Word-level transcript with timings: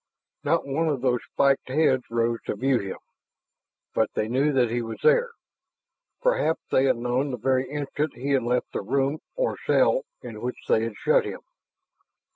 Not 0.43 0.65
one 0.65 0.87
of 0.87 1.01
those 1.01 1.19
spiked 1.31 1.69
heads 1.69 2.01
rose 2.09 2.39
to 2.47 2.55
view 2.55 2.79
him. 2.79 2.97
But 3.93 4.09
they 4.15 4.27
knew 4.27 4.51
that 4.51 4.71
he 4.71 4.81
was 4.81 4.97
there; 5.03 5.29
perhaps 6.23 6.63
they 6.71 6.85
had 6.85 6.97
known 6.97 7.29
the 7.29 7.37
very 7.37 7.69
instant 7.69 8.15
he 8.15 8.31
had 8.31 8.41
left 8.41 8.71
the 8.73 8.81
room 8.81 9.19
or 9.35 9.59
cell 9.67 10.01
in 10.23 10.41
which 10.41 10.57
they 10.67 10.85
had 10.85 10.95
shut 10.97 11.23
him. 11.25 11.41